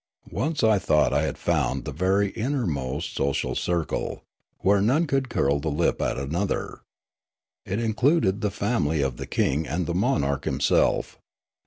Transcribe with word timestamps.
Once 0.31 0.63
I 0.63 0.79
thought 0.79 1.13
I 1.13 1.21
had 1.21 1.37
found 1.37 1.85
the 1.85 1.91
very 1.91 2.29
innermost 2.31 3.13
social 3.13 3.53
circle, 3.53 4.23
where 4.61 4.81
none 4.81 5.05
could 5.05 5.29
curl 5.29 5.59
the 5.59 5.69
lip 5.69 6.01
at 6.01 6.17
another. 6.17 6.79
It 7.67 7.79
included 7.79 8.41
the 8.41 8.49
family 8.49 9.01
of 9.03 9.17
the 9.17 9.27
king 9.27 9.67
and 9.67 9.85
the 9.85 9.93
monarch 9.93 10.45
himself. 10.45 11.19